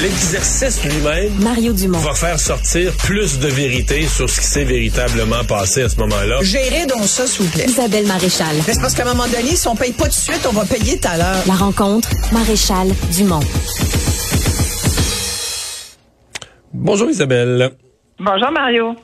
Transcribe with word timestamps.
L'exercice 0.00 0.84
lui-même 0.84 1.32
Mario 1.42 1.72
Dumont. 1.72 1.98
va 1.98 2.14
faire 2.14 2.38
sortir 2.38 2.92
plus 2.98 3.40
de 3.40 3.48
vérité 3.48 4.06
sur 4.06 4.30
ce 4.30 4.38
qui 4.38 4.46
s'est 4.46 4.62
véritablement 4.62 5.42
passé 5.42 5.82
à 5.82 5.88
ce 5.88 5.96
moment-là. 5.96 6.38
Gérez 6.42 6.86
donc 6.86 7.02
ça, 7.02 7.26
s'il 7.26 7.46
vous 7.46 7.50
plaît. 7.50 7.64
Isabelle 7.66 8.06
Maréchal. 8.06 8.54
Mais 8.66 8.74
c'est 8.74 8.80
parce 8.80 8.94
qu'à 8.94 9.02
un 9.02 9.12
moment 9.12 9.26
donné, 9.26 9.56
si 9.56 9.66
on 9.66 9.74
paye 9.74 9.92
pas 9.92 10.04
tout 10.04 10.10
de 10.10 10.14
suite, 10.14 10.46
on 10.48 10.52
va 10.52 10.64
payer 10.66 11.00
tout 11.00 11.08
à 11.08 11.16
l'heure. 11.16 11.42
La 11.48 11.54
rencontre, 11.54 12.10
Maréchal 12.32 12.88
Dumont. 13.16 13.40
Bonjour 16.72 17.10
Isabelle. 17.10 17.72
Bonjour 18.20 18.52
Mario. 18.52 18.94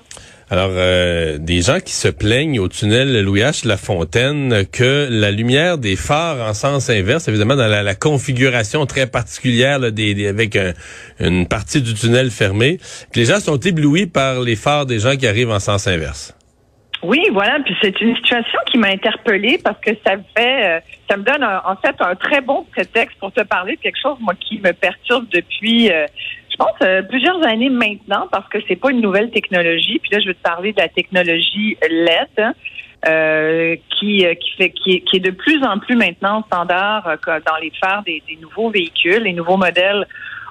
Alors, 0.50 0.70
euh, 0.73 1.39
des 1.39 1.62
gens 1.62 1.81
qui 1.81 1.92
se 1.95 2.09
plaignent 2.09 2.61
au 2.61 2.69
tunnel 2.69 3.23
Louis 3.23 3.41
H. 3.41 3.67
La 3.67 3.77
Fontaine 3.78 4.64
que 4.70 5.09
la 5.11 5.31
lumière 5.31 5.78
des 5.78 5.97
phares 5.97 6.47
en 6.47 6.53
sens 6.53 6.91
inverse, 6.91 7.27
évidemment 7.28 7.56
dans 7.56 7.67
la, 7.67 7.95
configuration 7.95 8.84
très 8.86 9.06
particulière 9.06 9.81
des, 9.91 10.28
avec 10.28 10.55
un- 10.56 10.75
une 11.19 11.47
partie 11.48 11.81
du 11.81 11.95
tunnel 11.95 12.31
fermée, 12.31 12.78
que 13.12 13.19
les 13.20 13.25
gens 13.25 13.41
sont 13.41 13.56
éblouis 13.56 14.06
par 14.06 14.41
les 14.41 14.56
phares 14.56 14.84
des 14.86 14.98
gens 14.98 15.17
qui 15.17 15.27
arrivent 15.27 15.51
en 15.51 15.61
sens 15.61 15.86
inverse. 15.86 16.34
Oui, 17.03 17.20
voilà, 17.33 17.58
puis 17.64 17.75
c'est 17.83 17.98
une 18.01 18.14
situation 18.17 18.58
qui 18.70 18.79
m'a 18.79 18.89
interpellée 18.89 19.58
parce 19.62 19.79
que 19.81 19.91
ça 20.06 20.17
me 20.17 20.23
fait, 20.36 20.64
euh, 20.77 20.81
ça 21.11 21.17
me 21.19 21.23
donne 21.23 21.42
un- 21.42 21.61
en 21.67 21.77
fait 21.77 21.95
un 22.01 22.14
très 22.14 22.41
bon 22.41 22.64
prétexte 22.73 23.19
pour 23.19 23.31
te 23.33 23.42
parler 23.42 23.77
de 23.77 23.81
quelque 23.81 23.98
chose 24.03 24.17
moi 24.20 24.33
qui 24.41 24.58
me 24.58 24.73
perturbe 24.73 25.27
depuis, 25.33 25.91
euh, 25.92 26.06
je 26.55 26.59
pense 26.59 26.77
euh, 26.83 27.03
plusieurs 27.03 27.45
années 27.45 27.69
maintenant 27.69 28.29
parce 28.31 28.49
que 28.49 28.59
c'est 28.69 28.77
pas 28.77 28.93
une 28.93 29.01
nouvelle 29.01 29.31
technologie. 29.31 29.99
Puis 29.99 30.11
là, 30.13 30.21
je 30.21 30.29
veux 30.29 30.35
te 30.35 30.43
parler 30.43 30.73
de 30.73 30.81
la 30.81 30.89
technologie 30.89 31.77
LED. 31.83 32.29
hein, 32.39 32.55
euh, 33.07 33.77
qui, 33.99 34.25
euh, 34.25 34.35
qui 34.35 34.51
fait 34.57 34.71
qui 34.71 34.93
est, 34.93 35.01
qui 35.01 35.17
est 35.17 35.21
de 35.21 35.31
plus 35.31 35.63
en 35.63 35.79
plus 35.79 35.95
maintenant 35.95 36.43
standard 36.47 37.07
euh, 37.07 37.41
dans 37.47 37.57
les 37.61 37.71
phares 37.79 38.03
des, 38.03 38.23
des 38.27 38.37
nouveaux 38.37 38.71
véhicules. 38.71 39.23
Les 39.25 39.35
nouveaux 39.35 39.59
modèles 39.59 40.07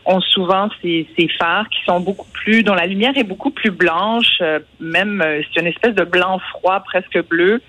ont 0.06 0.22
souvent 0.22 0.70
ces, 0.82 1.08
ces 1.18 1.28
phares 1.40 1.68
qui 1.70 1.80
sont 1.86 2.00
beaucoup 2.00 2.28
plus, 2.34 2.64
dont 2.64 2.74
la 2.74 2.86
lumière 2.86 3.18
est 3.18 3.24
beaucoup 3.24 3.52
plus 3.52 3.72
blanche, 3.72 4.38
euh, 4.42 4.60
même 4.80 5.22
euh, 5.22 5.42
c'est 5.54 5.62
une 5.62 5.68
espèce 5.68 5.96
de 5.96 6.04
blanc 6.04 6.40
froid, 6.50 6.82
presque 6.82 7.26
bleu, 7.28 7.62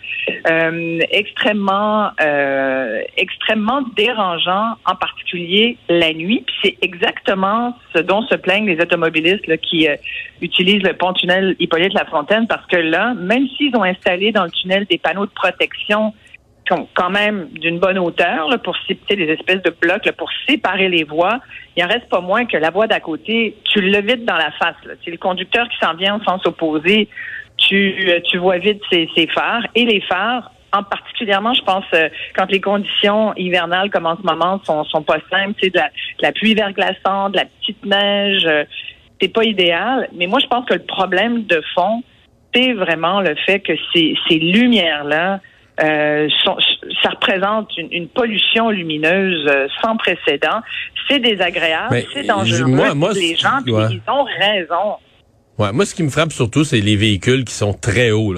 euh, 0.50 1.00
extrêmement, 1.10 2.10
euh, 2.20 3.02
extrêmement 3.16 3.82
dérangeant, 3.96 4.74
en 4.84 4.96
particulier 4.96 5.76
la 5.88 6.12
nuit. 6.12 6.42
Puis 6.46 6.56
c'est 6.62 6.76
exactement 6.82 7.76
ce 7.94 8.00
dont 8.00 8.22
se 8.22 8.34
plaignent 8.34 8.66
les 8.66 8.80
automobilistes 8.80 9.56
qui 9.58 9.86
utilisent 10.40 10.82
le 10.82 10.94
pont-tunnel 10.94 11.56
Hippolyte-Lafontaine, 11.58 12.46
parce 12.46 12.66
que 12.66 12.76
là, 12.76 13.14
même 13.14 13.46
s'ils 13.56 13.76
ont 13.76 13.84
installé 13.84 14.32
dans 14.32 14.44
le 14.44 14.50
tunnel 14.50 14.86
des 14.90 14.98
panneaux 14.98 15.26
de 15.26 15.32
protection 15.32 16.12
quand 16.68 17.10
même 17.10 17.48
d'une 17.52 17.78
bonne 17.78 17.98
hauteur 17.98 18.48
là, 18.48 18.58
pour 18.58 18.76
sais, 18.86 19.16
des 19.16 19.24
espèces 19.24 19.62
de 19.62 19.70
blocs 19.70 20.04
là, 20.06 20.12
pour 20.12 20.30
séparer 20.48 20.88
les 20.88 21.04
voies. 21.04 21.40
Il 21.76 21.84
en 21.84 21.88
reste 21.88 22.08
pas 22.08 22.20
moins 22.20 22.46
que 22.46 22.56
la 22.56 22.70
voie 22.70 22.86
d'à 22.86 23.00
côté, 23.00 23.56
tu 23.64 23.80
le 23.80 24.00
vite 24.00 24.24
dans 24.24 24.36
la 24.36 24.50
face. 24.52 24.76
C'est 25.04 25.10
le 25.10 25.18
conducteur 25.18 25.68
qui 25.68 25.76
s'en 25.78 25.94
vient 25.94 26.16
au 26.16 26.24
sens 26.24 26.44
opposé. 26.46 27.08
Tu, 27.56 27.94
euh, 28.08 28.20
tu 28.24 28.38
vois 28.38 28.58
vite 28.58 28.80
ses, 28.90 29.08
ses 29.14 29.26
phares 29.26 29.66
et 29.74 29.84
les 29.84 30.00
phares. 30.00 30.50
En 30.72 30.82
particulièrement, 30.82 31.54
je 31.54 31.62
pense, 31.62 31.84
euh, 31.94 32.08
quand 32.34 32.50
les 32.50 32.60
conditions 32.60 33.32
hivernales, 33.36 33.90
comme 33.90 34.06
en 34.06 34.16
ce 34.16 34.22
moment, 34.22 34.60
sont, 34.64 34.84
sont 34.84 35.02
pas 35.02 35.18
simples, 35.30 35.60
de 35.62 35.70
la, 35.78 35.84
de 35.84 36.22
la 36.22 36.32
pluie 36.32 36.54
verglaçante, 36.54 37.32
de 37.32 37.38
la 37.38 37.44
petite 37.44 37.84
neige, 37.84 38.44
euh, 38.46 38.64
c'est 39.20 39.32
pas 39.32 39.44
idéal. 39.44 40.08
Mais 40.14 40.26
moi, 40.26 40.40
je 40.40 40.46
pense 40.46 40.64
que 40.64 40.74
le 40.74 40.82
problème 40.82 41.44
de 41.44 41.62
fond, 41.74 42.02
c'est 42.52 42.72
vraiment 42.72 43.20
le 43.20 43.34
fait 43.46 43.60
que 43.60 43.74
ces, 43.92 44.16
ces 44.28 44.38
lumières-là, 44.38 45.40
euh, 45.82 46.28
sont- 46.44 46.56
ça 47.02 47.10
représente 47.10 47.76
une, 47.76 47.88
une 47.92 48.08
pollution 48.08 48.70
lumineuse 48.70 49.46
euh, 49.48 49.66
sans 49.82 49.96
précédent. 49.96 50.60
C'est 51.08 51.18
désagréable, 51.18 52.02
c'est 52.12 52.26
dangereux. 52.26 52.66
Moi- 52.70 52.94
moi, 52.94 53.08
pour 53.10 53.18
les 53.18 53.34
gens, 53.36 53.60
puis 53.64 53.72
ouais. 53.72 53.86
ils 53.90 54.02
ont 54.10 54.24
raison. 54.24 54.96
Ouais, 55.56 55.70
moi, 55.72 55.86
ce 55.86 55.94
qui 55.94 56.02
me 56.02 56.10
frappe 56.10 56.32
surtout, 56.32 56.64
c'est 56.64 56.80
les 56.80 56.96
véhicules 56.96 57.44
qui 57.44 57.54
sont 57.54 57.74
très 57.74 58.10
hauts. 58.10 58.34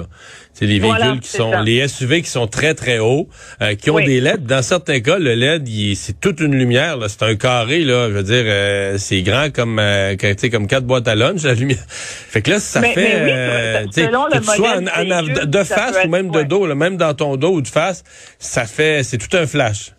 C'est 0.53 0.67
les 0.67 0.79
Voilà, 0.79 1.05
véhicules 1.05 1.21
qui 1.21 1.29
sont 1.29 1.51
ça. 1.51 1.61
les 1.63 1.87
SUV 1.87 2.21
qui 2.21 2.29
sont 2.29 2.45
très 2.45 2.75
très 2.75 2.99
hauts, 2.99 3.27
euh, 3.61 3.73
qui 3.75 3.89
ont 3.89 3.95
Oui. 3.95 4.05
des 4.05 4.21
LED. 4.21 4.45
Dans 4.45 4.61
certains 4.61 4.99
cas, 4.99 5.17
le 5.17 5.33
LED, 5.33 5.67
c'est 5.95 6.19
toute 6.19 6.39
une 6.39 6.53
lumière. 6.55 6.97
là. 6.97 7.09
C'est 7.09 7.23
un 7.23 7.35
carré 7.35 7.79
là. 7.83 8.07
Je 8.09 8.13
veux 8.13 8.23
dire, 8.23 8.43
euh, 8.45 8.97
c'est 8.99 9.23
grand 9.23 9.51
comme 9.51 9.79
euh, 9.79 10.15
que- 10.15 10.31
tu 10.33 10.39
sais, 10.41 10.49
comme 10.51 10.67
quatre 10.67 10.85
boîtes 10.85 11.07
à 11.07 11.15
lunch 11.15 11.41
la 11.43 11.55
lumière. 11.55 11.83
Fait 11.87 12.43
que 12.43 12.51
là, 12.51 12.59
ça 12.59 12.81
Mais- 12.81 12.93
fait 12.93 13.01
mais 13.01 13.23
oui, 13.23 13.31
euh, 13.31 13.85
selon 13.91 14.25
tu 14.31 14.37
le 14.37 14.43
sois 14.43 14.77
en, 14.77 14.85
en 14.87 15.23
véhicule, 15.23 15.49
de 15.49 15.63
face 15.63 15.97
ou 16.05 16.09
même 16.09 16.29
de 16.29 16.37
ouais. 16.37 16.45
dos, 16.45 16.67
là, 16.67 16.75
même 16.75 16.97
dans 16.97 17.13
ton 17.15 17.35
dos 17.35 17.53
ou 17.53 17.61
de 17.61 17.67
face, 17.67 18.03
ça 18.37 18.65
fait 18.65 19.01
c'est 19.03 19.17
tout 19.17 19.35
un 19.35 19.47
flash. 19.47 19.91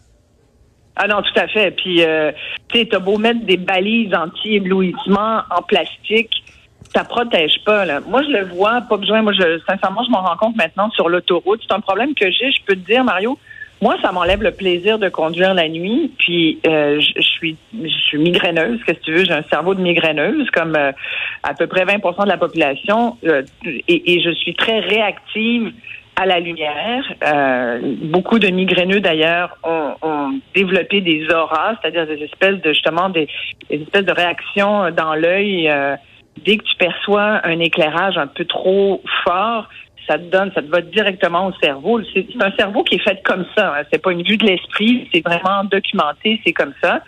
Ah 0.94 1.06
non, 1.08 1.22
tout 1.22 1.40
à 1.40 1.46
fait. 1.48 1.70
Puis, 1.72 2.02
euh, 2.02 2.32
tu 2.72 2.80
sais, 2.80 2.88
t'as 2.90 2.98
beau 2.98 3.18
mettre 3.18 3.44
des 3.44 3.56
balises 3.56 4.12
anti-éblouissement 4.14 5.42
en 5.50 5.62
plastique, 5.62 6.30
ça 6.94 7.04
protège 7.04 7.62
pas. 7.65 7.84
Là. 7.84 8.00
Moi, 8.06 8.22
je 8.22 8.31
le 8.31 8.44
vois, 8.47 8.81
pas 8.82 8.97
besoin. 8.97 9.22
Moi, 9.22 9.32
je, 9.32 9.60
sincèrement, 9.69 10.03
je 10.04 10.10
m'en 10.10 10.22
rends 10.22 10.37
compte 10.37 10.56
maintenant 10.56 10.91
sur 10.91 11.09
l'autoroute. 11.09 11.60
C'est 11.66 11.75
un 11.75 11.81
problème 11.81 12.15
que 12.15 12.31
j'ai. 12.31 12.50
Je 12.50 12.62
peux 12.66 12.75
te 12.75 12.87
dire, 12.87 13.04
Mario. 13.04 13.38
Moi, 13.81 13.94
ça 14.03 14.10
m'enlève 14.10 14.43
le 14.43 14.50
plaisir 14.50 14.99
de 14.99 15.09
conduire 15.09 15.54
la 15.54 15.69
nuit. 15.69 16.12
Puis, 16.19 16.59
euh, 16.66 17.00
je, 17.00 17.22
suis, 17.22 17.56
je 17.72 17.88
suis 17.88 18.19
migraineuse. 18.19 18.81
Qu'est-ce 18.84 18.99
que 18.99 19.04
tu 19.04 19.12
veux? 19.12 19.25
J'ai 19.25 19.32
un 19.32 19.44
cerveau 19.44 19.75
de 19.75 19.81
migraineuse, 19.81 20.50
comme 20.50 20.75
euh, 20.75 20.91
à 21.44 21.54
peu 21.54 21.69
près 21.69 21.84
20% 21.84 22.25
de 22.25 22.28
la 22.28 22.38
population, 22.38 23.16
euh, 23.25 23.43
et, 23.65 24.15
et 24.15 24.20
je 24.20 24.31
suis 24.31 24.55
très 24.55 24.81
réactive 24.81 25.72
à 26.19 26.26
la 26.26 26.41
lumière. 26.41 27.05
Euh, 27.25 27.78
beaucoup 28.03 28.41
de 28.41 28.49
migraineux 28.49 29.00
d'ailleurs 29.00 29.56
ont, 29.62 29.94
ont 30.03 30.41
développé 30.55 31.00
des 31.00 31.28
auras, 31.32 31.76
c'est-à-dire 31.81 32.06
des 32.09 32.25
espèces 32.25 32.60
de 32.60 32.72
justement 32.72 33.09
des, 33.09 33.28
des 33.70 33.82
espèces 33.82 34.05
de 34.05 34.12
réactions 34.12 34.91
dans 34.91 35.15
l'œil 35.15 35.69
euh, 35.69 35.94
dès 36.44 36.56
que 36.56 36.65
tu 36.65 36.76
perçois 36.76 37.41
un 37.44 37.59
éclairage 37.60 38.16
un 38.16 38.26
peu 38.26 38.44
trop 38.44 39.03
fort. 39.25 39.69
Ça 40.06 40.19
te 40.19 40.25
donne, 40.25 40.50
ça 40.54 40.62
te 40.62 40.69
va 40.69 40.81
directement 40.81 41.49
au 41.49 41.53
cerveau. 41.62 42.00
C'est 42.15 42.26
un 42.41 42.50
cerveau 42.53 42.82
qui 42.82 42.94
est 42.94 43.03
fait 43.03 43.22
comme 43.25 43.44
ça. 43.56 43.75
Hein. 43.76 43.82
C'est 43.93 44.03
pas 44.03 44.12
une 44.12 44.22
vue 44.22 44.38
de 44.38 44.47
l'esprit, 44.47 45.06
c'est 45.12 45.21
vraiment 45.21 45.65
documenté, 45.65 46.41
c'est 46.47 46.54
comme 46.54 46.72
ça. 46.82 47.03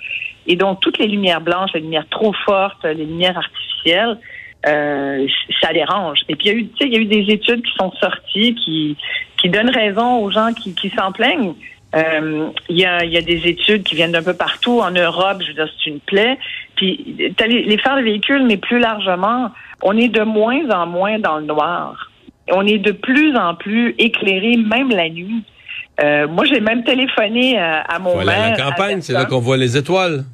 Et 0.46 0.56
donc 0.56 0.80
toutes 0.80 0.98
les 0.98 1.06
lumières 1.06 1.40
blanches, 1.40 1.70
les 1.72 1.80
lumières 1.80 2.06
trop 2.10 2.34
fortes, 2.44 2.84
les 2.84 3.06
lumières 3.06 3.38
artificielles, 3.38 4.18
euh, 4.66 5.26
ça 5.62 5.72
dérange. 5.72 6.20
Et 6.28 6.36
puis 6.36 6.48
il 6.48 6.52
y 6.52 6.54
a 6.54 6.58
eu, 6.58 6.70
il 6.80 6.92
y 6.92 6.96
a 6.96 7.00
eu 7.00 7.06
des 7.06 7.32
études 7.32 7.62
qui 7.62 7.72
sont 7.78 7.92
sorties 7.92 8.54
qui 8.54 8.96
qui 9.40 9.48
donnent 9.48 9.70
raison 9.70 10.18
aux 10.18 10.30
gens 10.30 10.52
qui, 10.52 10.74
qui 10.74 10.90
s'en 10.90 11.12
plaignent. 11.12 11.54
Euh, 11.94 12.48
Il 12.68 12.78
y, 12.78 12.84
a, 12.84 13.04
il 13.04 13.12
y 13.12 13.16
a 13.16 13.22
des 13.22 13.46
études 13.48 13.82
qui 13.82 13.94
viennent 13.96 14.12
d'un 14.12 14.22
peu 14.22 14.34
partout 14.34 14.80
en 14.80 14.90
Europe. 14.90 15.38
Je 15.42 15.48
veux 15.48 15.54
dire, 15.54 15.68
c'est 15.82 15.90
une 15.90 16.00
plaie. 16.00 16.38
Puis 16.76 17.32
les, 17.46 17.62
les 17.64 17.78
phares 17.78 17.96
de 17.96 18.02
véhicules, 18.02 18.44
mais 18.46 18.56
plus 18.56 18.78
largement, 18.78 19.50
on 19.82 19.96
est 19.96 20.08
de 20.08 20.22
moins 20.22 20.68
en 20.70 20.86
moins 20.86 21.18
dans 21.18 21.38
le 21.38 21.46
noir. 21.46 22.10
On 22.52 22.66
est 22.66 22.78
de 22.78 22.92
plus 22.92 23.36
en 23.36 23.54
plus 23.54 23.94
éclairé, 23.98 24.56
même 24.56 24.90
la 24.90 25.08
nuit. 25.08 25.42
Euh, 26.02 26.26
moi, 26.28 26.44
j'ai 26.44 26.60
même 26.60 26.82
téléphoné 26.84 27.58
à, 27.58 27.80
à 27.82 27.98
mon 27.98 28.12
Voilà, 28.14 28.32
maire. 28.32 28.56
la 28.56 28.64
campagne, 28.70 29.00
c'est 29.02 29.12
là 29.12 29.24
qu'on 29.26 29.40
voit 29.40 29.56
les 29.56 29.76
étoiles. 29.76 30.24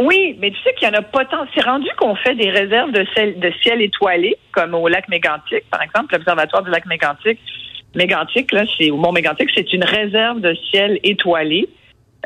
Oui, 0.00 0.36
mais 0.40 0.50
tu 0.50 0.56
sais 0.62 0.72
qu'il 0.74 0.88
y 0.88 0.90
en 0.90 0.94
a 0.94 1.02
pas 1.02 1.24
tant. 1.24 1.44
C'est 1.54 1.64
rendu 1.64 1.88
qu'on 1.96 2.14
fait 2.16 2.34
des 2.34 2.50
réserves 2.50 2.92
de 2.92 3.04
ciel, 3.14 3.38
de 3.40 3.52
ciel 3.62 3.82
étoilé, 3.82 4.36
comme 4.52 4.74
au 4.74 4.86
lac 4.88 5.08
Mégantic, 5.08 5.64
par 5.70 5.82
exemple, 5.82 6.14
l'observatoire 6.14 6.62
du 6.62 6.70
lac 6.70 6.86
Mégantic. 6.86 7.38
Mégantic, 7.94 8.52
là, 8.52 8.64
c'est 8.76 8.90
au 8.90 8.96
Mont 8.96 9.12
Mégantic, 9.12 9.50
c'est 9.54 9.72
une 9.72 9.84
réserve 9.84 10.40
de 10.40 10.54
ciel 10.70 10.98
étoilé. 11.02 11.68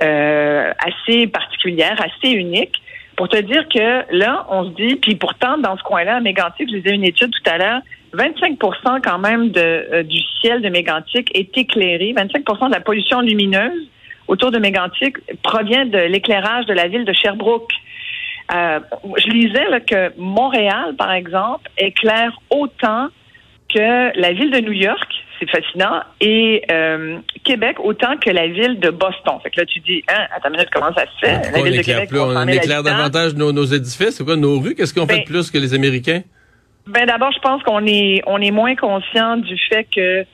euh, 0.03 0.73
assez 0.79 1.27
particulière, 1.27 2.01
assez 2.01 2.33
unique. 2.33 2.83
Pour 3.17 3.29
te 3.29 3.37
dire 3.37 3.69
que 3.69 4.17
là, 4.17 4.47
on 4.51 4.65
se 4.65 4.71
dit, 4.71 4.97
puis 4.97 5.15
pourtant, 5.17 5.59
dans 5.59 5.77
ce 5.77 5.83
coin-là, 5.83 6.17
à 6.17 6.21
Mégantic, 6.21 6.69
je 6.71 6.77
disais 6.77 6.95
une 6.95 7.05
étude 7.05 7.31
tout 7.31 7.51
à 7.51 7.59
l'heure, 7.59 7.81
25% 8.15 9.01
quand 9.03 9.19
même 9.19 9.51
de, 9.51 9.61
euh, 9.61 10.03
du 10.03 10.19
ciel 10.41 10.63
de 10.63 10.69
Mégantic 10.69 11.31
est 11.37 11.57
éclairé. 11.57 12.15
25% 12.17 12.69
de 12.69 12.73
la 12.73 12.81
pollution 12.81 13.21
lumineuse 13.21 13.89
autour 14.29 14.51
de 14.51 14.59
Mégantic 14.59 15.17
provient 15.43 15.87
de 15.87 15.99
l'éclairage 15.99 16.67
de 16.67 16.73
la 16.73 16.89
ville 16.89 17.05
de 17.05 17.13
Sherbrooke. 17.13 17.73
Euh, 18.55 18.81
je 19.19 19.29
lisais 19.29 19.69
là, 19.69 19.81
que 19.81 20.13
Montréal, 20.19 20.95
par 20.97 21.13
exemple, 21.13 21.71
éclaire 21.79 22.39
autant 22.51 23.09
que 23.69 24.19
la 24.19 24.33
ville 24.33 24.51
de 24.51 24.61
New 24.61 24.73
York, 24.73 25.22
c'est 25.43 25.51
fascinant, 25.51 26.03
et 26.21 26.63
euh, 26.71 27.19
Québec 27.45 27.77
autant 27.81 28.17
que 28.17 28.31
la 28.31 28.47
ville 28.47 28.79
de 28.79 28.91
Boston. 28.91 29.35
Fait 29.43 29.51
que 29.51 29.61
là, 29.61 29.67
tu 29.67 29.81
dis, 29.81 30.03
hein, 30.09 30.27
attends 30.35 30.49
une 30.49 30.57
minute, 30.57 30.69
comment 30.73 30.93
ça 30.95 31.05
se 31.07 31.27
fait? 31.27 31.53
la 31.53 31.63
ville 31.63 31.77
de 31.79 31.83
Québec, 31.83 32.11
on, 32.13 32.47
éclaire 32.49 32.83
davantage 32.83 33.35
nos, 33.35 33.53
nos 33.53 33.65
édifices, 33.65 34.17
c'est 34.17 34.25
quoi, 34.25 34.37
nos 34.37 34.61
rues? 34.61 34.75
Qu'est-ce 34.75 34.95
qu'on 34.95 35.07
fait 35.07 35.15
de 35.15 35.19
ben, 35.21 35.27
plus 35.27 35.51
que 35.51 35.59
les 35.59 35.75
Américains? 35.75 36.23
Ben 36.87 37.07
d'abord, 37.07 37.33
je 37.33 37.39
pense 37.39 37.63
qu'on 37.63 37.87
est 37.87 38.23
on 38.27 38.41
est 38.41 38.51
moins 38.51 38.75
conscient 38.75 39.37
du 39.37 39.57
fait 39.69 39.85
que 39.85 40.25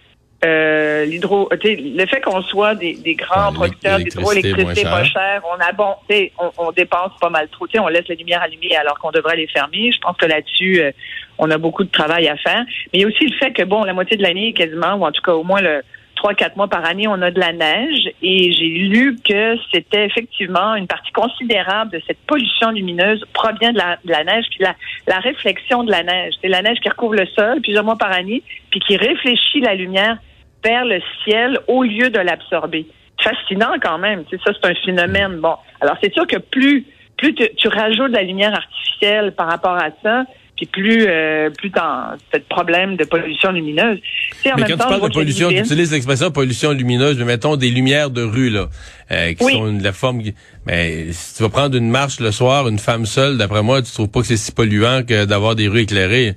euh, 0.44 1.04
l'hydro, 1.04 1.48
le 1.50 2.06
fait 2.06 2.20
qu'on 2.20 2.42
soit 2.42 2.76
des, 2.76 2.94
des 2.94 3.16
grands 3.16 3.52
producteurs 3.52 3.98
d'hydroélectricité 3.98 4.84
pas 4.84 5.02
cher, 5.02 5.42
on 5.44 5.60
a 5.60 5.72
bon, 5.72 5.94
on, 6.38 6.50
on 6.58 6.70
dépense 6.70 7.10
pas 7.20 7.28
mal 7.28 7.48
trop. 7.48 7.66
on 7.80 7.88
laisse 7.88 8.06
la 8.08 8.14
lumière 8.14 8.42
allumée 8.42 8.76
alors 8.76 8.98
qu'on 9.00 9.10
devrait 9.10 9.36
les 9.36 9.48
fermer. 9.48 9.90
Je 9.90 9.98
pense 9.98 10.16
que 10.16 10.26
là-dessus, 10.26 10.80
euh, 10.80 10.92
on 11.38 11.50
a 11.50 11.58
beaucoup 11.58 11.82
de 11.82 11.90
travail 11.90 12.28
à 12.28 12.36
faire. 12.36 12.64
Mais 12.92 12.98
il 12.98 13.00
y 13.00 13.04
a 13.04 13.08
aussi 13.08 13.26
le 13.26 13.36
fait 13.36 13.52
que 13.52 13.64
bon, 13.64 13.82
la 13.82 13.94
moitié 13.94 14.16
de 14.16 14.22
l'année 14.22 14.52
quasiment, 14.52 14.94
ou 14.94 15.04
en 15.04 15.10
tout 15.10 15.22
cas 15.22 15.32
au 15.32 15.42
moins 15.42 15.60
le 15.60 15.82
trois, 16.14 16.34
quatre 16.34 16.56
mois 16.56 16.68
par 16.68 16.84
année, 16.84 17.08
on 17.08 17.20
a 17.22 17.30
de 17.32 17.40
la 17.40 17.52
neige. 17.52 18.08
Et 18.22 18.52
j'ai 18.52 18.68
lu 18.68 19.16
que 19.28 19.56
c'était 19.72 20.04
effectivement 20.04 20.76
une 20.76 20.86
partie 20.86 21.12
considérable 21.12 21.92
de 21.92 22.02
cette 22.06 22.18
pollution 22.26 22.70
lumineuse 22.70 23.24
provient 23.32 23.72
de 23.72 23.78
la, 23.78 23.98
de 24.04 24.10
la 24.10 24.22
neige, 24.22 24.44
puis 24.50 24.60
la, 24.60 24.74
la 25.08 25.18
réflexion 25.18 25.82
de 25.82 25.90
la 25.90 26.04
neige. 26.04 26.34
C'est 26.40 26.48
la 26.48 26.62
neige 26.62 26.78
qui 26.80 26.88
recouvre 26.88 27.14
le 27.14 27.26
sol 27.26 27.60
plusieurs 27.60 27.84
mois 27.84 27.96
par 27.96 28.12
année, 28.12 28.42
puis 28.70 28.80
qui 28.80 28.96
réfléchit 28.96 29.60
la 29.60 29.74
lumière 29.74 30.18
vers 30.64 30.84
le 30.84 31.00
ciel 31.24 31.58
au 31.66 31.82
lieu 31.82 32.10
de 32.10 32.18
l'absorber. 32.18 32.86
Fascinant 33.22 33.74
quand 33.82 33.98
même. 33.98 34.24
Tu 34.26 34.38
ça, 34.38 34.52
c'est 34.52 34.70
un 34.70 34.74
phénomène. 34.74 35.38
Bon, 35.40 35.56
alors 35.80 35.96
c'est 36.02 36.12
sûr 36.12 36.26
que 36.26 36.38
plus 36.38 36.86
plus 37.16 37.34
tu, 37.34 37.48
tu, 37.56 37.68
rajoutes 37.68 38.10
de 38.10 38.16
la 38.16 38.22
lumière 38.22 38.54
artificielle 38.54 39.32
par 39.32 39.48
rapport 39.48 39.76
à 39.76 39.88
ça, 40.02 40.24
puis 40.56 40.66
plus 40.66 41.06
euh, 41.08 41.50
plus 41.50 41.70
dans 41.70 42.16
ce 42.32 42.38
problème 42.48 42.96
de 42.96 43.04
pollution 43.04 43.52
lumineuse. 43.52 43.98
mais 44.44 44.50
quand 44.56 44.66
tu 44.66 44.76
parles 44.76 45.00
de 45.02 45.14
pollution, 45.14 45.48
tu 45.48 45.58
utilises 45.58 45.92
l'expression 45.92 46.30
pollution 46.30 46.72
lumineuse, 46.72 47.18
mais 47.18 47.24
mettons 47.24 47.56
des 47.56 47.70
lumières 47.70 48.10
de 48.10 48.22
rue 48.22 48.50
là, 48.50 48.68
euh, 49.10 49.34
qui 49.34 49.44
sont 49.44 49.72
de 49.72 49.82
la 49.82 49.92
forme. 49.92 50.22
Mais 50.66 51.12
si 51.12 51.36
tu 51.36 51.42
vas 51.42 51.48
prendre 51.48 51.76
une 51.76 51.90
marche 51.90 52.20
le 52.20 52.32
soir, 52.32 52.68
une 52.68 52.78
femme 52.78 53.06
seule, 53.06 53.38
d'après 53.38 53.62
moi, 53.62 53.82
tu 53.82 53.92
trouves 53.92 54.10
pas 54.10 54.20
que 54.20 54.26
c'est 54.26 54.36
si 54.36 54.52
polluant 54.52 55.02
que 55.02 55.24
d'avoir 55.24 55.54
des 55.54 55.68
rues 55.68 55.82
éclairées. 55.82 56.36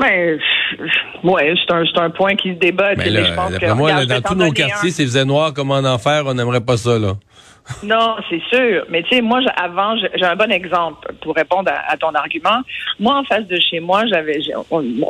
Ben, 0.00 0.38
ouais, 1.24 1.54
c'est 1.60 1.74
un, 1.74 1.84
un 2.02 2.10
point 2.10 2.34
qui 2.34 2.54
se 2.54 2.58
débat. 2.58 2.94
Mais 2.96 3.10
là, 3.10 3.22
d'après 3.50 3.74
moi, 3.74 4.04
dans 4.06 4.20
tous 4.22 4.34
nos 4.34 4.50
quartiers, 4.50 4.90
c'est 4.90 5.04
faisait 5.04 5.24
noir 5.24 5.52
comme 5.52 5.70
en 5.70 5.84
enfer, 5.84 6.22
on 6.26 6.34
n'aimerait 6.34 6.62
pas 6.62 6.76
ça, 6.76 6.98
là. 6.98 7.14
Non, 7.82 8.16
c'est 8.28 8.42
sûr. 8.50 8.84
Mais 8.88 9.02
tu 9.02 9.16
sais, 9.16 9.22
moi, 9.22 9.40
avant, 9.56 9.96
j'ai 9.96 10.24
un 10.24 10.36
bon 10.36 10.50
exemple 10.50 11.12
pour 11.20 11.34
répondre 11.34 11.70
à, 11.70 11.96
ton 11.96 12.14
argument. 12.14 12.62
Moi, 12.98 13.14
en 13.16 13.24
face 13.24 13.46
de 13.46 13.58
chez 13.60 13.80
moi, 13.80 14.06
j'avais, 14.06 14.40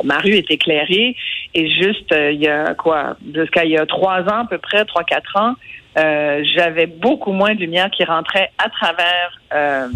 ma 0.03 0.19
rue 0.19 0.35
est 0.35 0.51
éclairée 0.51 1.15
et 1.53 1.69
juste 1.69 2.11
euh, 2.11 2.31
il 2.31 2.41
y 2.41 2.47
a 2.47 2.73
quoi, 2.75 3.15
jusqu'à 3.33 3.65
il 3.65 3.71
y 3.71 3.77
a 3.77 3.85
trois 3.85 4.21
ans 4.21 4.43
à 4.43 4.47
peu 4.49 4.57
près, 4.57 4.85
trois 4.85 5.03
quatre 5.03 5.35
ans, 5.37 5.55
euh, 5.97 6.43
j'avais 6.55 6.85
beaucoup 6.85 7.33
moins 7.33 7.53
de 7.53 7.59
lumière 7.59 7.89
qui 7.89 8.03
rentrait 8.03 8.51
à 8.57 8.69
travers 8.69 9.39
euh, 9.53 9.87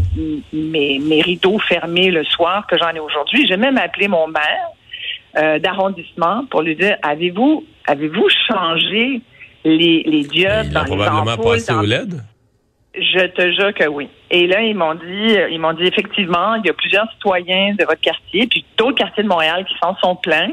mes, 0.52 1.00
mes 1.00 1.22
rideaux 1.22 1.60
fermés 1.60 2.12
le 2.12 2.24
soir 2.26 2.68
que 2.68 2.78
j'en 2.78 2.90
ai 2.90 3.00
aujourd'hui. 3.00 3.48
J'ai 3.48 3.58
même 3.58 3.78
appelé 3.78 4.08
mon 4.08 4.28
maire 4.28 4.72
euh, 5.38 5.60
d'arrondissement 5.60 6.46
pour 6.50 6.62
lui 6.62 6.76
dire 6.76 6.98
avez-vous 7.02 7.64
avez-vous 7.88 8.28
changé 8.48 9.22
les, 9.64 10.04
les 10.04 10.24
diodes 10.24 10.70
dans 10.70 10.84
les 10.84 11.08
ampoules 11.08 11.54
passé 11.54 11.74
au 11.74 11.82
LED? 11.82 12.22
Je 12.98 13.28
te 13.28 13.52
jure 13.52 13.74
que 13.74 13.88
oui. 13.88 14.10
Et 14.32 14.48
là, 14.48 14.62
ils 14.62 14.76
m'ont 14.76 14.96
dit, 14.96 15.36
ils 15.52 15.60
m'ont 15.60 15.74
dit 15.74 15.86
effectivement, 15.86 16.56
il 16.56 16.66
y 16.66 16.70
a 16.70 16.74
plusieurs 16.74 17.10
citoyens 17.14 17.76
de 17.78 17.86
votre 17.86 18.02
quartier, 18.02 18.48
puis 18.48 18.66
d'autres 18.78 18.98
quartiers 18.98 19.24
de 19.24 19.28
Montréal 19.28 19.66
qui 19.66 19.76
s'en 19.82 19.96
sont 19.98 20.16
pleins. 20.16 20.50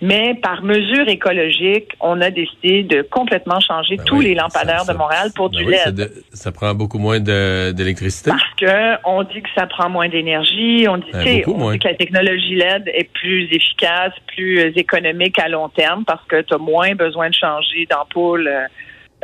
Mais 0.00 0.34
par 0.34 0.62
mesure 0.62 1.06
écologique, 1.08 1.88
on 2.00 2.20
a 2.22 2.30
décidé 2.30 2.82
de 2.82 3.02
complètement 3.02 3.60
changer 3.60 3.96
ben 3.96 4.04
tous 4.04 4.20
les 4.20 4.34
lampadaires 4.34 4.86
de 4.86 4.94
Montréal 4.94 5.30
pour 5.34 5.50
ben 5.50 5.58
du 5.58 5.64
LED. 5.64 6.10
ça 6.32 6.50
prend 6.50 6.74
beaucoup 6.74 6.98
moins 6.98 7.20
d'électricité. 7.20 8.30
Parce 8.30 8.54
que 8.56 8.96
on 9.06 9.22
dit 9.24 9.42
que 9.42 9.50
ça 9.54 9.66
prend 9.66 9.90
moins 9.90 10.08
d'énergie. 10.08 10.86
On 10.88 10.96
dit, 10.96 11.10
ben, 11.12 11.42
on 11.46 11.72
dit 11.72 11.78
que 11.78 11.88
la 11.88 11.94
technologie 11.94 12.54
LED 12.54 12.88
est 12.94 13.10
plus 13.12 13.44
efficace, 13.52 14.12
plus 14.34 14.60
économique 14.76 15.38
à 15.38 15.48
long 15.48 15.68
terme 15.68 16.04
parce 16.04 16.24
que 16.26 16.40
tu 16.40 16.54
as 16.54 16.58
moins 16.58 16.94
besoin 16.94 17.28
de 17.28 17.34
changer 17.34 17.86
d'ampoule. 17.90 18.50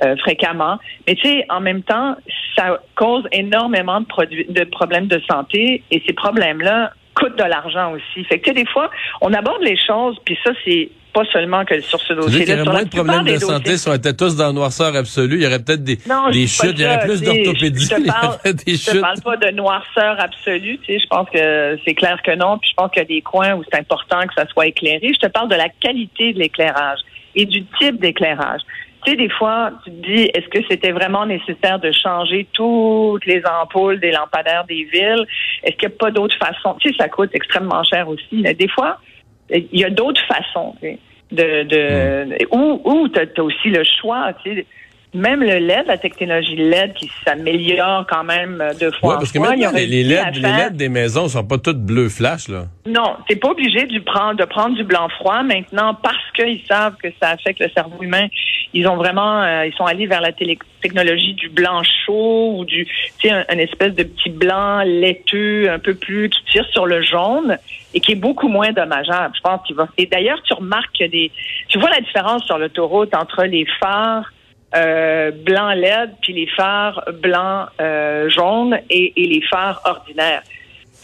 Euh, 0.04 0.14
fréquemment. 0.18 0.78
Mais 1.06 1.14
tu 1.14 1.26
sais, 1.26 1.46
en 1.48 1.60
même 1.60 1.82
temps, 1.82 2.16
ça 2.54 2.78
cause 2.96 3.24
énormément 3.32 4.02
de, 4.02 4.04
produits, 4.04 4.44
de 4.46 4.64
problèmes 4.64 5.06
de 5.06 5.22
santé 5.26 5.82
et 5.90 6.02
ces 6.06 6.12
problèmes-là 6.12 6.92
coûtent 7.14 7.38
de 7.38 7.44
l'argent 7.44 7.92
aussi. 7.92 8.22
Fait 8.26 8.38
que 8.38 8.50
des 8.50 8.66
fois, 8.66 8.90
on 9.22 9.32
aborde 9.32 9.62
les 9.62 9.78
choses, 9.78 10.18
puis 10.26 10.36
ça, 10.44 10.50
c'est 10.66 10.90
pas 11.14 11.24
seulement 11.32 11.64
que 11.64 11.80
sur 11.80 11.98
ce 11.98 12.12
dossier-là. 12.12 12.44
Il 12.44 12.50
y 12.50 12.60
aurait 12.60 12.70
moins 12.70 12.82
de 12.82 12.90
problèmes 12.90 13.24
de 13.24 13.38
santé 13.38 13.78
si 13.78 13.88
on 13.88 13.94
était 13.94 14.12
tous 14.12 14.36
dans 14.36 14.48
le 14.48 14.52
noirceur 14.52 14.94
absolu. 14.94 15.36
Il 15.36 15.42
y 15.44 15.46
aurait 15.46 15.60
peut-être 15.60 15.82
des, 15.82 15.96
des 15.96 16.46
chutes, 16.46 16.74
il 16.74 16.82
y 16.82 16.84
aurait 16.84 17.06
plus 17.06 17.22
d'orthopédie. 17.22 17.86
Je 17.86 18.96
ne 18.96 19.00
parle 19.00 19.22
pas 19.22 19.36
de 19.38 19.50
noirceur 19.52 20.20
absolue. 20.20 20.78
Tu 20.80 20.92
sais, 20.92 20.98
je 20.98 21.06
pense 21.06 21.30
que 21.30 21.78
c'est 21.86 21.94
clair 21.94 22.20
que 22.22 22.36
non. 22.36 22.58
Puis 22.58 22.68
je 22.68 22.74
pense 22.74 22.90
qu'il 22.90 23.00
y 23.00 23.06
a 23.06 23.08
des 23.08 23.22
coins 23.22 23.54
où 23.54 23.64
c'est 23.64 23.78
important 23.78 24.20
que 24.26 24.34
ça 24.36 24.46
soit 24.48 24.66
éclairé. 24.66 25.14
Je 25.14 25.20
te 25.20 25.28
parle 25.28 25.48
de 25.48 25.56
la 25.56 25.70
qualité 25.70 26.34
de 26.34 26.38
l'éclairage 26.38 26.98
et 27.34 27.46
du 27.46 27.64
type 27.80 27.98
d'éclairage 27.98 28.60
tu 29.06 29.12
sais, 29.12 29.16
des 29.16 29.28
fois, 29.30 29.70
tu 29.84 29.90
te 29.90 30.06
dis, 30.06 30.22
est-ce 30.34 30.48
que 30.48 30.58
c'était 30.68 30.90
vraiment 30.90 31.26
nécessaire 31.26 31.78
de 31.78 31.92
changer 31.92 32.46
toutes 32.52 33.24
les 33.24 33.42
ampoules 33.46 34.00
des 34.00 34.10
lampadaires 34.10 34.64
des 34.64 34.84
villes? 34.92 35.24
Est-ce 35.62 35.76
qu'il 35.76 35.88
n'y 35.88 35.94
a 35.94 35.98
pas 35.98 36.10
d'autres 36.10 36.36
façons? 36.36 36.76
Tu 36.80 36.90
sais, 36.90 36.96
ça 36.98 37.08
coûte 37.08 37.30
extrêmement 37.32 37.84
cher 37.84 38.08
aussi. 38.08 38.42
Des 38.42 38.68
fois, 38.68 38.98
il 39.50 39.68
y 39.72 39.84
a 39.84 39.90
d'autres 39.90 40.22
façons. 40.26 40.74
de, 40.82 41.62
de 41.62 42.24
mm. 42.24 42.82
ou, 42.84 43.08
tu 43.08 43.20
as, 43.20 43.42
aussi 43.42 43.68
le 43.68 43.84
choix, 44.00 44.32
tu 44.42 44.54
sais, 44.54 44.66
même 45.14 45.40
le 45.40 45.58
LED, 45.58 45.86
la 45.86 45.98
technologie 45.98 46.56
LED 46.56 46.94
qui 46.94 47.10
s'améliore 47.24 48.06
quand 48.08 48.24
même 48.24 48.62
deux 48.78 48.90
fois 48.90 49.10
ouais, 49.10 49.16
parce 49.16 49.32
que 49.32 49.38
maintenant, 49.38 49.70
les, 49.72 49.86
LED, 49.86 50.34
les 50.34 50.42
LED 50.42 50.76
des 50.76 50.88
maisons 50.88 51.28
sont 51.28 51.44
pas 51.44 51.58
toutes 51.58 51.80
bleu 51.80 52.08
flash, 52.08 52.48
là. 52.48 52.66
Non, 52.86 53.16
t'es 53.28 53.36
pas 53.36 53.48
obligé 53.48 53.86
de 53.86 53.98
prendre, 54.00 54.34
de 54.34 54.44
prendre 54.44 54.76
du 54.76 54.84
blanc 54.84 55.08
froid 55.08 55.42
maintenant 55.42 55.94
parce 55.94 56.30
qu'ils 56.34 56.60
savent 56.68 56.96
que 57.02 57.08
ça 57.20 57.30
affecte 57.30 57.60
le 57.60 57.70
cerveau 57.74 58.02
humain. 58.02 58.26
Ils 58.72 58.86
ont 58.88 58.96
vraiment, 58.96 59.42
euh, 59.42 59.66
ils 59.66 59.74
sont 59.74 59.84
allés 59.84 60.06
vers 60.06 60.20
la 60.20 60.32
technologie 60.32 61.34
du 61.34 61.48
blanc 61.48 61.82
chaud 62.04 62.56
ou 62.58 62.64
du, 62.64 62.86
tu 63.18 63.28
sais, 63.28 63.30
un, 63.30 63.58
espèce 63.58 63.94
de 63.94 64.02
petit 64.02 64.30
blanc 64.30 64.82
laiteux, 64.84 65.70
un 65.70 65.78
peu 65.78 65.94
plus, 65.94 66.28
qui 66.28 66.44
tire 66.52 66.66
sur 66.72 66.86
le 66.86 67.02
jaune 67.02 67.58
et 67.94 68.00
qui 68.00 68.12
est 68.12 68.16
beaucoup 68.16 68.48
moins 68.48 68.72
dommageable. 68.72 69.34
Je 69.36 69.40
pense 69.40 69.66
qu'il 69.66 69.76
va. 69.76 69.88
Et 69.96 70.06
d'ailleurs, 70.06 70.42
tu 70.42 70.54
remarques 70.54 70.98
que 70.98 71.04
des, 71.04 71.30
tu 71.68 71.78
vois 71.78 71.90
la 71.90 72.00
différence 72.00 72.44
sur 72.44 72.58
l'autoroute 72.58 73.14
entre 73.14 73.44
les 73.44 73.66
phares 73.80 74.30
euh, 74.74 75.30
blanc 75.30 75.70
LED, 75.70 76.10
puis 76.20 76.32
les 76.32 76.46
phares 76.48 77.02
blanc 77.22 77.66
euh, 77.80 78.28
jaune 78.28 78.78
et, 78.90 79.12
les 79.16 79.42
phares 79.48 79.80
ordinaires. 79.84 80.42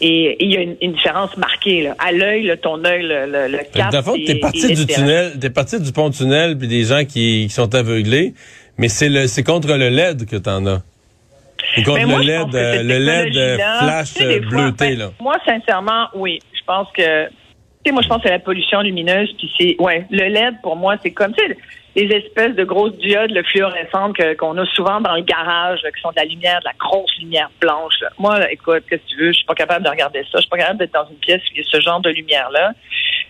Et 0.01 0.43
il 0.43 0.51
y 0.51 0.57
a 0.57 0.61
une, 0.61 0.93
différence 0.93 1.37
marquée 1.37 1.83
là. 1.83 1.95
à 1.99 2.11
l'œil, 2.11 2.53
ton 2.61 2.83
œil, 2.83 3.03
le, 3.03 3.25
le, 3.25 3.47
le 3.47 3.59
cap. 3.73 3.93
t'es 4.25 4.35
parti 4.35 4.73
du 4.73 4.85
tunnel, 4.85 5.39
t'es 5.39 5.49
parti 5.49 5.79
du 5.79 5.91
pont 5.91 6.09
tunnel 6.09 6.57
puis 6.57 6.67
des 6.67 6.83
gens 6.83 7.05
qui, 7.05 7.49
sont 7.49 7.73
aveuglés, 7.73 8.33
mais 8.77 8.89
c'est 8.89 9.09
le 9.09 9.27
c'est 9.27 9.43
contre 9.43 9.75
le 9.75 9.89
LED 9.89 10.25
que 10.25 10.35
t'en 10.35 10.65
as. 10.65 10.81
Ou 11.77 11.83
contre 11.83 12.05
le 12.05 12.23
LED, 12.23 12.55
euh, 12.55 12.83
le 12.83 12.97
LED 12.97 13.61
flash 13.79 14.13
bleuté 14.49 14.89
ben, 14.89 14.97
là. 14.99 15.11
Moi, 15.21 15.35
sincèrement, 15.45 16.07
oui. 16.15 16.39
Je 16.53 16.61
pense 16.65 16.87
que 16.95 17.29
sais, 17.85 17.91
moi, 17.91 18.01
je 18.01 18.07
pense 18.07 18.17
que 18.17 18.23
c'est 18.23 18.33
la 18.33 18.39
pollution 18.39 18.81
lumineuse, 18.81 19.33
puis 19.37 19.51
c'est, 19.57 19.75
ouais, 19.79 20.05
le 20.09 20.27
LED, 20.27 20.61
pour 20.61 20.75
moi, 20.75 20.95
c'est 21.01 21.11
comme, 21.11 21.33
tu 21.33 21.57
les 21.95 22.05
espèces 22.05 22.55
de 22.55 22.63
grosses 22.63 22.97
diodes 22.97 23.31
le 23.31 23.43
fluorescentes 23.43 24.17
qu'on 24.37 24.57
a 24.57 24.65
souvent 24.73 24.99
dans 24.99 25.15
le 25.15 25.21
garage, 25.21 25.81
qui 25.95 26.01
sont 26.01 26.09
de 26.09 26.15
la 26.15 26.25
lumière, 26.25 26.59
de 26.61 26.65
la 26.65 26.73
grosse 26.79 27.15
lumière 27.19 27.51
blanche. 27.61 27.93
Moi, 28.17 28.51
écoute, 28.51 28.83
qu'est-ce 28.89 29.03
que 29.03 29.09
tu 29.09 29.17
veux? 29.17 29.31
Je 29.31 29.37
suis 29.37 29.45
pas 29.45 29.53
capable 29.53 29.85
de 29.85 29.89
regarder 29.89 30.23
ça. 30.23 30.37
Je 30.37 30.41
suis 30.41 30.49
pas 30.49 30.57
capable 30.57 30.79
d'être 30.79 30.93
dans 30.93 31.07
une 31.07 31.17
pièce 31.17 31.41
où 31.41 31.53
il 31.53 31.57
y 31.57 31.61
a 31.61 31.69
ce 31.69 31.79
genre 31.79 31.99
de 31.99 32.09
lumière-là. 32.09 32.71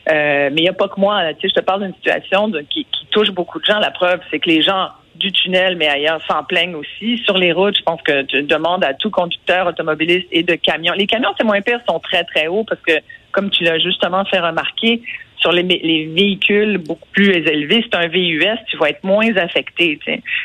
Euh, 0.10 0.50
mais 0.50 0.62
il 0.62 0.64
n'y 0.64 0.70
a 0.70 0.74
pas 0.74 0.88
que 0.88 0.98
moi. 1.00 1.34
Tu 1.34 1.42
sais, 1.42 1.54
je 1.56 1.60
te 1.60 1.66
parle 1.66 1.84
d'une 1.84 1.96
situation 1.96 2.50
qui, 2.70 2.86
qui 2.86 3.06
touche 3.12 3.32
beaucoup 3.32 3.60
de 3.60 3.66
gens. 3.66 3.80
La 3.80 3.92
preuve, 3.92 4.22
c'est 4.32 4.40
que 4.40 4.50
les 4.50 4.62
gens 4.62 4.92
du 5.16 5.32
tunnel, 5.32 5.76
mais 5.78 5.88
ailleurs, 5.88 6.22
s'en 6.28 6.44
plaignent 6.44 6.76
aussi. 6.76 7.18
Sur 7.20 7.38
les 7.38 7.52
routes, 7.52 7.78
je 7.78 7.84
pense 7.84 8.02
que 8.02 8.24
tu 8.24 8.44
demandes 8.44 8.84
à 8.84 8.94
tout 8.94 9.10
conducteur 9.10 9.68
automobiliste 9.68 10.28
et 10.32 10.44
de 10.44 10.56
camions. 10.56 10.94
Les 10.94 11.08
camions, 11.08 11.34
c'est 11.38 11.44
moins 11.44 11.62
pire, 11.62 11.80
sont 11.88 12.00
très, 12.00 12.24
très 12.24 12.48
hauts 12.48 12.64
parce 12.64 12.82
que, 12.82 12.94
comme 13.34 13.50
tu 13.50 13.64
l'as 13.66 13.80
justement 13.80 14.24
fait 14.26 14.40
remarquer, 14.40 15.02
sur 15.38 15.52
les, 15.52 15.64
les 15.64 16.06
véhicules 16.06 16.78
beaucoup 16.78 17.10
plus 17.12 17.30
élevés, 17.36 17.84
c'est 17.84 17.98
un 17.98 18.08
VUS, 18.08 18.46
tu 18.70 18.78
vas 18.78 18.90
être 18.92 19.04
moins 19.04 19.36
affecté. 19.36 20.00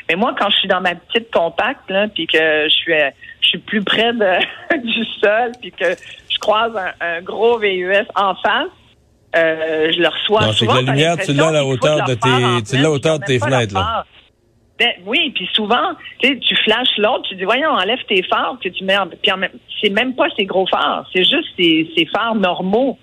Mais 0.08 0.16
moi, 0.16 0.34
quand 0.36 0.50
je 0.50 0.56
suis 0.56 0.66
dans 0.68 0.80
ma 0.80 0.96
petite 0.96 1.30
compacte, 1.30 1.88
là, 1.88 2.08
puis 2.08 2.26
que 2.26 2.64
je 2.64 2.68
suis, 2.74 2.92
euh, 2.94 3.10
je 3.40 3.46
suis 3.46 3.58
plus 3.58 3.82
près 3.84 4.12
de, 4.12 4.76
du 4.84 5.04
sol, 5.20 5.52
puis 5.60 5.70
que 5.70 5.84
je 6.28 6.38
croise 6.38 6.72
un, 6.76 6.92
un 7.06 7.20
gros 7.22 7.58
VUS 7.60 7.94
en 8.16 8.34
face, 8.34 8.66
euh, 9.36 9.92
je 9.94 10.00
le 10.00 10.08
reçois 10.08 10.40
Non, 10.46 10.52
c'est 10.52 10.66
que 10.66 10.72
la 10.72 10.80
lumière, 10.92 11.16
tu 11.26 11.32
l'as 11.34 11.48
à 11.48 11.52
la 11.52 11.64
hauteur 11.64 11.98
de 12.04 12.14
tes- 12.14 12.28
tu 12.76 12.76
l'as 12.82 12.90
hauteur 12.90 13.18
de 13.20 13.24
tes 13.26 13.38
fenêtres, 13.38 13.74
là. 13.74 14.04
Ben, 14.78 14.92
oui, 15.06 15.30
puis 15.34 15.48
souvent, 15.54 15.92
tu 16.22 16.56
flashes 16.64 16.96
l'autre, 16.98 17.28
tu 17.28 17.34
dis 17.34 17.44
voyons, 17.44 17.70
enlève 17.70 18.02
tes 18.08 18.22
phares 18.22 18.56
que 18.62 18.68
tu 18.68 18.84
mets. 18.84 18.94
Puis 19.22 19.30
c'est 19.82 19.90
même 19.90 20.14
pas 20.14 20.28
ces 20.36 20.46
gros 20.46 20.66
phares, 20.66 21.08
c'est 21.12 21.24
juste 21.24 21.48
ces, 21.58 21.88
phares 22.12 22.36
normaux. 22.36 22.96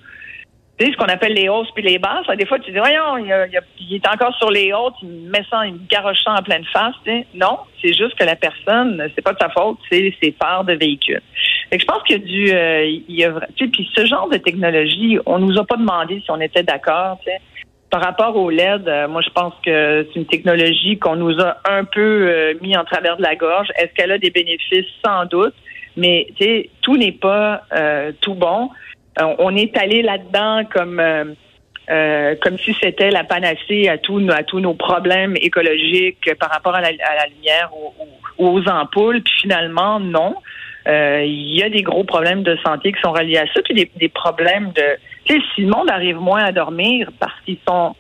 Tu 0.77 0.85
sais, 0.85 0.91
ce 0.91 0.97
qu'on 0.97 1.05
appelle 1.05 1.33
les 1.33 1.47
hausses 1.47 1.71
puis 1.73 1.83
les 1.83 1.99
basses. 1.99 2.27
Des 2.37 2.45
fois, 2.45 2.59
tu 2.59 2.69
dis 2.71 2.77
voyons, 2.77 3.17
il, 3.17 3.31
a- 3.31 3.47
il 3.47 3.57
a- 3.57 3.61
il 3.79 3.95
est 3.95 4.07
encore 4.07 4.35
sur 4.35 4.51
les 4.51 4.73
hautes, 4.73 4.95
il 5.01 5.07
me 5.07 5.29
met 5.31 5.43
ça, 5.49 5.65
il 5.65 5.73
me 5.73 5.79
garoche 5.89 6.21
ça 6.23 6.33
en 6.33 6.43
pleine 6.43 6.65
face. 6.73 6.95
Non, 7.33 7.59
c'est 7.81 7.93
juste 7.93 8.15
que 8.15 8.25
la 8.25 8.35
personne, 8.35 9.09
c'est 9.15 9.21
pas 9.21 9.31
de 9.33 9.37
sa 9.39 9.49
faute, 9.49 9.77
c'est 9.89 10.13
ses 10.21 10.33
phares 10.33 10.65
de 10.65 10.73
véhicule. 10.73 11.21
Fait 11.69 11.77
que 11.77 11.81
je 11.81 11.87
pense 11.87 12.01
a 12.09 12.17
du, 12.17 12.51
euh, 12.53 12.85
il 12.85 13.15
y 13.15 13.23
a, 13.23 13.33
ce 13.57 14.05
genre 14.05 14.27
de 14.29 14.37
technologie, 14.37 15.17
on 15.25 15.39
nous 15.39 15.57
a 15.57 15.65
pas 15.65 15.77
demandé 15.77 16.21
si 16.23 16.29
on 16.31 16.41
était 16.41 16.63
d'accord. 16.63 17.19
Par 17.95 18.03
rapport 18.03 18.35
au 18.35 18.49
LED, 18.49 18.89
euh, 18.89 19.07
moi 19.07 19.21
je 19.21 19.29
pense 19.29 19.53
que 19.65 20.05
c'est 20.05 20.19
une 20.19 20.25
technologie 20.25 20.99
qu'on 20.99 21.15
nous 21.15 21.39
a 21.39 21.55
un 21.63 21.85
peu 21.85 22.01
euh, 22.01 22.53
mis 22.59 22.75
en 22.75 22.83
travers 22.83 23.15
de 23.15 23.21
la 23.21 23.37
gorge. 23.37 23.69
Est-ce 23.77 23.93
qu'elle 23.93 24.11
a 24.11 24.17
des 24.17 24.31
bénéfices? 24.31 24.85
Sans 25.01 25.23
doute, 25.23 25.53
mais 25.95 26.27
tu 26.35 26.43
sais, 26.43 26.69
tout 26.81 26.97
n'est 26.97 27.13
pas 27.13 27.61
euh, 27.73 28.11
tout 28.19 28.33
bon. 28.33 28.69
On 29.17 29.55
est 29.55 29.77
allé 29.77 30.01
là-dedans 30.01 30.65
comme 30.73 31.01
comme 31.87 32.57
si 32.57 32.75
c'était 32.81 33.11
la 33.11 33.23
panacée 33.23 33.87
à 33.87 33.97
tous 33.97 34.29
à 34.29 34.43
tous 34.43 34.59
nos 34.59 34.73
problèmes 34.73 35.37
écologiques 35.37 36.29
par 36.37 36.49
rapport 36.49 36.75
à 36.75 36.81
la, 36.81 36.89
à 36.89 37.15
la 37.15 37.27
lumière 37.33 37.71
ou, 38.37 38.45
aux 38.45 38.67
ampoules. 38.67 39.21
Puis 39.21 39.35
finalement, 39.43 40.01
non. 40.01 40.35
Il 40.85 41.55
y 41.55 41.63
a 41.63 41.69
des 41.69 41.81
gros 41.81 42.03
problèmes 42.03 42.43
de 42.43 42.57
santé 42.57 42.91
qui 42.91 42.99
sont 42.99 43.13
reliés 43.13 43.37
à 43.37 43.45
ça, 43.53 43.61
puis 43.63 43.89
des 43.95 44.09
problèmes 44.09 44.73
de. 44.73 44.97
Si 45.27 45.61
le 45.61 45.67
monde 45.67 45.89
arrive 45.89 46.17
moins 46.17 46.43
à 46.43 46.51
dormir 46.51 47.09
parce 47.19 47.33
qu'ils 47.45 47.57
sont 47.67 47.95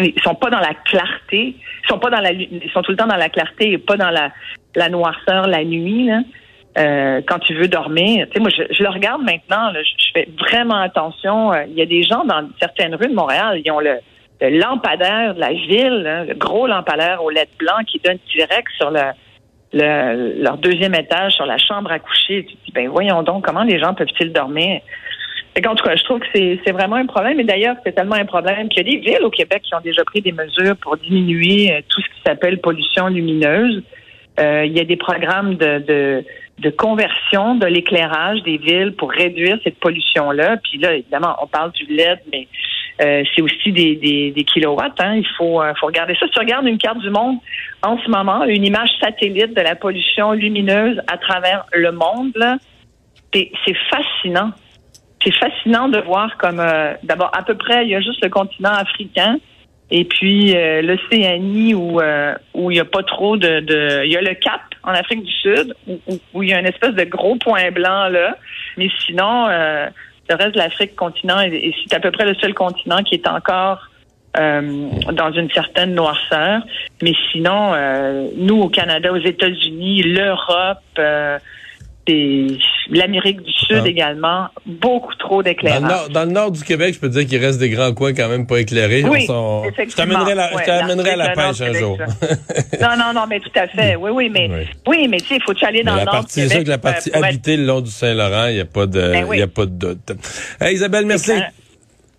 ils 0.00 0.20
sont 0.22 0.34
pas 0.34 0.50
dans 0.50 0.60
la 0.60 0.74
clarté, 0.84 1.56
ils 1.56 1.88
sont 1.88 1.98
pas 1.98 2.10
dans 2.10 2.20
la, 2.20 2.32
ils 2.32 2.70
sont 2.74 2.82
tout 2.82 2.90
le 2.90 2.98
temps 2.98 3.06
dans 3.06 3.16
la 3.16 3.30
clarté 3.30 3.72
et 3.72 3.78
pas 3.78 3.96
dans 3.96 4.10
la, 4.10 4.30
la 4.74 4.88
noirceur 4.90 5.46
la 5.46 5.64
nuit. 5.64 6.06
Là. 6.08 6.20
Euh, 6.78 7.20
quand 7.26 7.38
tu 7.40 7.54
veux 7.54 7.66
dormir, 7.66 8.26
tu 8.26 8.34
sais, 8.34 8.40
moi 8.40 8.50
je, 8.50 8.62
je 8.74 8.82
le 8.82 8.90
regarde 8.90 9.22
maintenant, 9.22 9.72
je, 9.72 10.12
fais 10.12 10.28
vraiment 10.38 10.76
attention. 10.82 11.52
Euh, 11.52 11.64
Il 11.68 11.74
y 11.74 11.82
a 11.82 11.86
des 11.86 12.02
gens 12.02 12.24
dans 12.24 12.48
certaines 12.60 12.94
rues 12.94 13.08
de 13.08 13.14
Montréal, 13.14 13.60
ils 13.64 13.70
ont 13.72 13.80
le, 13.80 13.96
le 14.42 14.58
lampadaire 14.58 15.34
de 15.34 15.40
la 15.40 15.52
ville, 15.52 16.04
hein, 16.06 16.24
le 16.28 16.34
gros 16.34 16.66
lampadaire 16.66 17.24
au 17.24 17.30
LED 17.30 17.48
blanc 17.58 17.78
qui 17.86 17.98
donne 18.04 18.18
direct 18.36 18.68
sur 18.76 18.90
le, 18.90 19.00
le- 19.72 20.42
leur 20.42 20.58
deuxième 20.58 20.94
étage, 20.94 21.32
sur 21.32 21.46
la 21.46 21.56
chambre 21.58 21.90
à 21.90 21.98
coucher. 21.98 22.44
Tu 22.44 22.54
te 22.56 22.64
dis, 22.66 22.72
ben 22.72 22.88
voyons 22.88 23.22
donc, 23.22 23.44
comment 23.46 23.62
les 23.64 23.78
gens 23.80 23.94
peuvent-ils 23.94 24.32
dormir? 24.32 24.80
Qu'en 25.62 25.74
tout 25.74 25.84
cas, 25.84 25.96
je 25.96 26.04
trouve 26.04 26.20
que 26.20 26.26
c'est 26.32 26.72
vraiment 26.72 26.96
un 26.96 27.06
problème. 27.06 27.40
Et 27.40 27.44
d'ailleurs, 27.44 27.76
c'est 27.84 27.92
tellement 27.92 28.14
un 28.14 28.24
problème 28.24 28.68
qu'il 28.68 28.86
y 28.86 28.88
a 28.88 28.92
des 28.92 28.98
villes 28.98 29.24
au 29.24 29.30
Québec 29.30 29.62
qui 29.62 29.74
ont 29.74 29.80
déjà 29.80 30.04
pris 30.04 30.22
des 30.22 30.32
mesures 30.32 30.76
pour 30.76 30.96
diminuer 30.96 31.72
euh, 31.72 31.80
tout 31.88 32.00
ce 32.00 32.06
qui 32.06 32.22
s'appelle 32.24 32.60
pollution 32.60 33.08
lumineuse. 33.08 33.82
Euh, 34.38 34.64
il 34.64 34.72
y 34.72 34.80
a 34.80 34.84
des 34.84 34.96
programmes 34.96 35.56
de, 35.56 35.78
de, 35.80 36.24
de 36.60 36.70
conversion 36.70 37.56
de 37.56 37.66
l'éclairage 37.66 38.42
des 38.42 38.58
villes 38.58 38.94
pour 38.96 39.10
réduire 39.10 39.58
cette 39.64 39.78
pollution-là. 39.80 40.56
Puis 40.58 40.78
là, 40.78 40.94
évidemment, 40.94 41.36
on 41.42 41.46
parle 41.46 41.72
du 41.72 41.84
LED, 41.86 42.20
mais 42.32 42.46
euh, 43.02 43.24
c'est 43.34 43.42
aussi 43.42 43.72
des, 43.72 43.96
des, 43.96 44.30
des 44.30 44.44
kilowatts. 44.44 45.00
Hein. 45.00 45.16
Il 45.16 45.26
faut, 45.36 45.60
euh, 45.60 45.72
faut 45.78 45.86
regarder 45.86 46.14
ça. 46.14 46.26
Si 46.26 46.32
tu 46.32 46.38
regardes 46.38 46.66
une 46.66 46.78
carte 46.78 46.98
du 46.98 47.10
monde 47.10 47.38
en 47.82 47.98
ce 47.98 48.08
moment, 48.08 48.44
une 48.44 48.64
image 48.64 48.90
satellite 49.00 49.54
de 49.54 49.62
la 49.62 49.74
pollution 49.74 50.32
lumineuse 50.32 51.00
à 51.06 51.18
travers 51.18 51.64
le 51.72 51.92
monde, 51.92 52.58
c'est 53.32 53.76
fascinant. 53.90 54.52
C'est 55.22 55.34
fascinant 55.34 55.88
de 55.88 55.98
voir 56.00 56.36
comme 56.38 56.60
euh, 56.60 56.94
d'abord 57.02 57.30
à 57.36 57.42
peu 57.42 57.54
près 57.54 57.84
il 57.84 57.90
y 57.90 57.94
a 57.94 58.00
juste 58.00 58.22
le 58.22 58.30
continent 58.30 58.72
africain 58.72 59.36
et 59.90 60.04
puis 60.04 60.56
euh, 60.56 60.82
l'Océanie 60.82 61.74
où 61.74 62.00
euh, 62.00 62.34
où 62.54 62.70
il 62.70 62.78
y 62.78 62.80
a 62.80 62.84
pas 62.84 63.02
trop 63.02 63.36
de, 63.36 63.60
de 63.60 64.04
il 64.04 64.12
y 64.12 64.16
a 64.16 64.22
le 64.22 64.34
Cap 64.34 64.62
en 64.82 64.92
Afrique 64.92 65.22
du 65.22 65.32
Sud 65.32 65.74
où, 65.86 65.98
où, 66.32 66.42
il 66.42 66.50
y 66.50 66.54
a 66.54 66.60
une 66.60 66.66
espèce 66.66 66.94
de 66.94 67.04
gros 67.04 67.36
point 67.36 67.70
blanc 67.70 68.08
là. 68.08 68.36
Mais 68.76 68.88
sinon 69.04 69.48
euh, 69.48 69.88
le 70.28 70.34
reste 70.36 70.52
de 70.52 70.58
l'Afrique 70.58 70.96
continent 70.96 71.40
et 71.40 71.74
c'est 71.86 71.96
à 71.96 72.00
peu 72.00 72.10
près 72.10 72.24
le 72.24 72.34
seul 72.36 72.54
continent 72.54 73.02
qui 73.02 73.16
est 73.16 73.26
encore 73.26 73.90
euh, 74.38 74.88
dans 75.12 75.32
une 75.32 75.50
certaine 75.50 75.94
noirceur. 75.94 76.62
Mais 77.02 77.12
sinon 77.32 77.72
euh, 77.74 78.28
nous 78.36 78.60
au 78.60 78.68
Canada 78.68 79.12
aux 79.12 79.16
États-Unis 79.16 80.02
l'Europe 80.02 80.78
et 82.06 82.46
l'Amérique 82.90 83.42
du 83.42 83.52
Sud 83.52 83.82
Ah. 83.84 83.88
également, 83.88 84.48
beaucoup 84.66 85.14
trop 85.14 85.42
Dans 85.42 85.48
le, 85.48 85.54
d'éclairage. 85.54 85.82
nord, 85.82 86.08
dans 86.08 86.24
le 86.24 86.30
nord 86.32 86.50
du 86.50 86.62
Québec, 86.64 86.94
je 86.94 86.98
peux 87.00 87.08
dire 87.08 87.26
qu'il 87.26 87.38
reste 87.44 87.58
des 87.60 87.70
grands 87.70 87.92
coins 87.92 88.14
quand 88.14 88.28
même 88.28 88.46
pas 88.46 88.58
éclairés. 88.58 89.04
Oui, 89.04 89.26
On 89.28 89.62
je 89.64 89.94
t'amènerai 89.94 90.34
la, 90.34 90.54
Ouais, 90.54 90.66
la 91.16 91.28
pêche 91.30 91.60
un 91.60 91.72
jour. 91.72 91.98
Non, 92.80 92.88
non, 92.98 93.12
non, 93.14 93.26
mais 93.28 93.38
tout 93.38 93.50
à 93.54 93.68
fait. 93.68 93.96
Oui, 93.96 94.10
oui, 94.12 94.28
mais 94.32 94.48
Oui. 94.50 94.66
oui, 94.88 95.08
mais 95.08 95.18
tu 95.18 95.26
sais, 95.26 95.36
il 95.36 95.42
faut 95.42 95.52
aller 95.64 95.82
dans 95.84 95.92
Mais 95.94 96.00
le 96.00 96.04
nord 96.06 96.14
partie, 96.14 96.40
du 96.40 96.48
c'est 96.48 96.54
Québec. 96.54 96.56
sûr 96.58 96.64
que 96.64 96.70
la 96.70 96.78
partie 96.78 97.10
euh, 97.10 97.12
pour 97.12 97.24
être- 97.24 97.28
habitée 97.28 97.56
le 97.56 97.64
long 97.66 97.80
du 97.80 97.90
Saint-Laurent, 97.90 98.46
il 98.46 98.54
n'y 98.54 98.60
a 98.60 98.64
pas 98.64 98.86
de, 98.86 99.00
Ben 99.00 99.24
oui. 99.28 99.36
il 99.36 99.40
y 99.40 99.42
a 99.42 99.46
pas 99.48 99.66
de 99.66 99.70
doute. 99.70 100.12
Hey, 100.60 100.74
Isabelle, 100.74 101.06
merci. 101.06 101.30
Ben, 101.32 101.44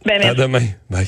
merci. 0.05 0.27
À 0.27 0.33
demain. 0.35 0.61
Bye. 0.89 1.07